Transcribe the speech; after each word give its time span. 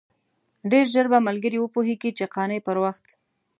ډېر 0.71 0.85
ژر 0.93 1.05
به 1.11 1.19
ملګري 1.27 1.57
وپوهېږي 1.61 2.11
چې 2.17 2.25
قانع 2.33 2.59
پر 2.65 2.77
وخت. 2.83 3.05